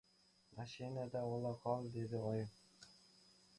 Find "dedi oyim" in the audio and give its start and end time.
1.99-2.57